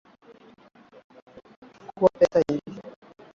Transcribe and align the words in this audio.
Chukua 1.83 2.09
pesa 2.17 2.39
hizi. 2.47 2.79